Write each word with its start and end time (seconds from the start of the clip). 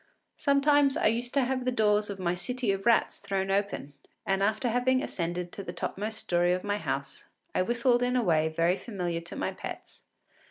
Sometimes 0.37 0.97
I 0.97 1.05
used 1.05 1.31
to 1.35 1.43
have 1.43 1.63
the 1.63 1.71
doors 1.71 2.09
of 2.09 2.17
my 2.17 2.33
City 2.33 2.71
of 2.71 2.87
Rats 2.87 3.19
thrown 3.19 3.51
open, 3.51 3.93
and, 4.25 4.41
after 4.41 4.69
having 4.69 5.03
ascended 5.03 5.51
to 5.51 5.63
the 5.63 5.73
topmost 5.73 6.17
story 6.17 6.53
of 6.53 6.63
my 6.63 6.77
house, 6.79 7.25
I 7.53 7.61
whistled 7.61 8.01
in 8.01 8.15
a 8.15 8.23
way 8.23 8.47
very 8.49 8.77
familiar 8.77 9.21
to 9.21 9.35
my 9.35 9.51
pets. 9.51 10.01